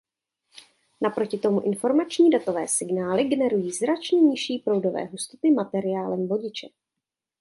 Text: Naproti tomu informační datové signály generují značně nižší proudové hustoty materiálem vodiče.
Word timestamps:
Naproti 1.01 1.37
tomu 1.37 1.61
informační 1.61 2.29
datové 2.29 2.67
signály 2.67 3.23
generují 3.23 3.71
značně 3.71 4.21
nižší 4.21 4.57
proudové 4.59 5.05
hustoty 5.05 5.51
materiálem 5.51 6.27
vodiče. 6.27 6.67